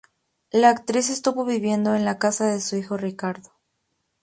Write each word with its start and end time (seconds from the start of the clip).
La 0.49 0.69
actriz 0.71 1.11
estuvo 1.11 1.45
viviendo 1.45 1.93
en 1.93 2.05
la 2.05 2.17
casa 2.17 2.45
de 2.47 2.59
su 2.59 2.75
hijo 2.75 2.97
Ricardo. 2.97 3.51